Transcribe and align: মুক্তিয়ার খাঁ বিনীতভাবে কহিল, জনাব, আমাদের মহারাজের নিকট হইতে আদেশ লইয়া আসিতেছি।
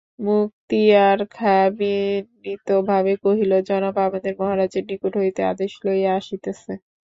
মুক্তিয়ার 0.19 1.19
খাঁ 1.31 1.65
বিনীতভাবে 1.77 3.13
কহিল, 3.23 3.51
জনাব, 3.69 3.95
আমাদের 4.07 4.33
মহারাজের 4.39 4.83
নিকট 4.89 5.13
হইতে 5.21 5.41
আদেশ 5.51 5.71
লইয়া 5.85 6.11
আসিতেছি। 6.19 6.71